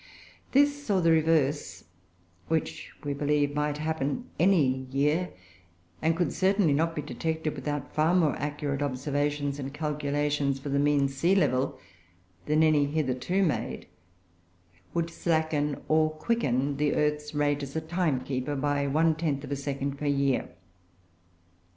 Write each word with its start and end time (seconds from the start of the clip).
This, 0.51 0.89
or 0.89 0.99
the 0.99 1.11
reverse, 1.11 1.83
which 2.47 2.91
we 3.03 3.13
believe 3.13 3.53
might 3.53 3.77
happen 3.77 4.27
any 4.39 4.87
year, 4.89 5.29
and 6.01 6.17
could 6.17 6.33
certainly 6.33 6.73
not 6.73 6.95
be 6.95 7.03
detected 7.03 7.53
without 7.53 7.93
far 7.93 8.15
more 8.15 8.35
accurate 8.37 8.81
observations 8.81 9.59
and 9.59 9.75
calculations 9.75 10.59
for 10.59 10.69
the 10.69 10.79
mean 10.79 11.07
sea 11.07 11.35
level 11.35 11.77
than 12.47 12.63
any 12.63 12.85
hitherto 12.87 13.43
made, 13.43 13.85
would 14.95 15.11
slacken 15.11 15.79
or 15.87 16.09
quicken 16.09 16.77
the 16.77 16.95
earth's 16.95 17.35
rate 17.35 17.61
as 17.61 17.75
a 17.75 17.79
timekeeper 17.81 18.55
by 18.55 18.87
one 18.87 19.13
tenth 19.13 19.43
of 19.43 19.51
a 19.51 19.55
second 19.55 19.99
per 19.99 20.07
year." 20.07 20.49